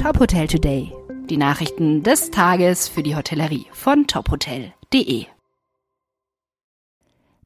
[0.00, 0.92] Top Hotel Today.
[1.28, 5.26] Die Nachrichten des Tages für die Hotellerie von tophotel.de.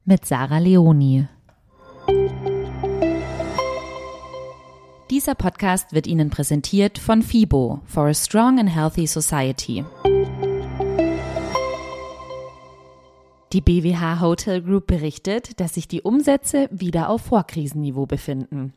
[0.04, 1.26] Mit Sarah Leoni.
[5.08, 9.84] Dieser Podcast wird Ihnen präsentiert von FIBO for a Strong and Healthy Society.
[13.52, 18.72] Die BWH Hotel Group berichtet, dass sich die Umsätze wieder auf Vorkrisenniveau befinden.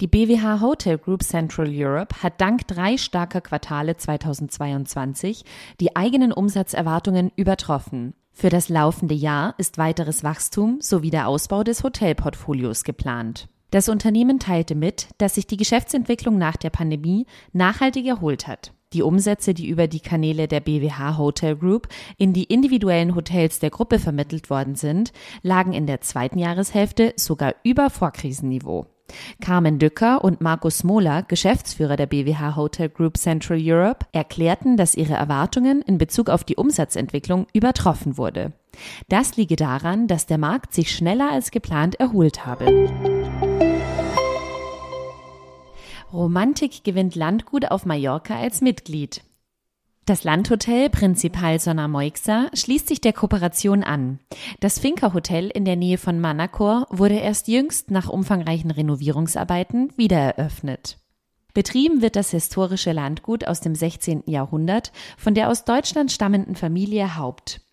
[0.00, 5.44] Die BWH Hotel Group Central Europe hat dank drei starker Quartale 2022
[5.78, 8.14] die eigenen Umsatzerwartungen übertroffen.
[8.32, 13.48] Für das laufende Jahr ist weiteres Wachstum sowie der Ausbau des Hotelportfolios geplant.
[13.70, 18.72] Das Unternehmen teilte mit, dass sich die Geschäftsentwicklung nach der Pandemie nachhaltig erholt hat.
[18.94, 23.70] Die Umsätze, die über die Kanäle der BWH Hotel Group in die individuellen Hotels der
[23.70, 25.12] Gruppe vermittelt worden sind,
[25.42, 28.86] lagen in der zweiten Jahreshälfte sogar über Vorkrisenniveau.
[29.40, 35.14] Carmen Dücker und Markus Smola, Geschäftsführer der BWH Hotel Group Central Europe, erklärten, dass ihre
[35.14, 38.52] Erwartungen in Bezug auf die Umsatzentwicklung übertroffen wurde.
[39.08, 42.66] Das liege daran, dass der Markt sich schneller als geplant erholt habe.
[46.14, 49.22] Romantik gewinnt Landgut auf Mallorca als Mitglied.
[50.06, 54.20] Das Landhotel Principal Sonna Moixa schließt sich der Kooperation an.
[54.60, 60.98] Das Finca Hotel in der Nähe von Manacor wurde erst jüngst nach umfangreichen Renovierungsarbeiten wiedereröffnet.
[61.52, 64.24] Betrieben wird das historische Landgut aus dem 16.
[64.26, 67.63] Jahrhundert von der aus Deutschland stammenden Familie Haupt.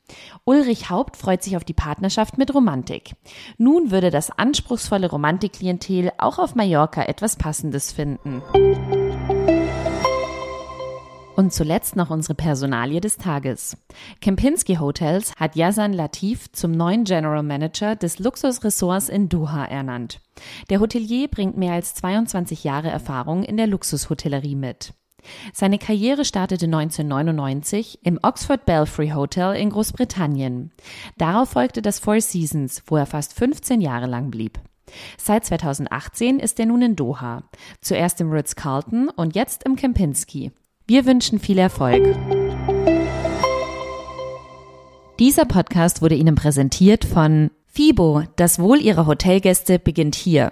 [0.46, 3.14] Ulrich Haupt freut sich auf die Partnerschaft mit Romantik.
[3.58, 8.42] Nun würde das anspruchsvolle Romantikklientel auch auf Mallorca etwas Passendes finden.
[11.36, 13.78] Und zuletzt noch unsere Personalie des Tages.
[14.20, 20.22] Kempinski Hotels hat Yazan Latif zum neuen General Manager des Luxusressorts in Doha ernannt.
[20.70, 24.94] Der Hotelier bringt mehr als 22 Jahre Erfahrung in der Luxushotellerie mit.
[25.54, 30.72] Seine Karriere startete 1999 im Oxford Belfry Hotel in Großbritannien.
[31.18, 34.60] Darauf folgte das Four Seasons, wo er fast 15 Jahre lang blieb.
[35.18, 37.44] Seit 2018 ist er nun in Doha,
[37.82, 40.52] zuerst im Ritz-Carlton und jetzt im Kempinski.
[40.88, 42.04] Wir wünschen viel Erfolg.
[45.20, 50.52] Dieser Podcast wurde Ihnen präsentiert von FIBO, das Wohl Ihrer Hotelgäste beginnt hier.